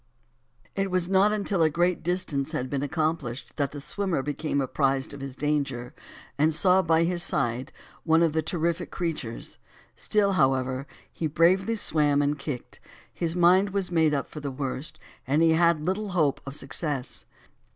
[0.75, 5.13] It was not until a great distance had been accomplished, that the swimmer became apprized
[5.13, 5.93] of his danger,
[6.39, 7.71] and saw by his side
[8.03, 9.59] one of the terrific creatures;
[9.95, 12.79] still however, he bravely swam and kicked,
[13.13, 17.25] his mind was made up for the worst, and he had little hope of success.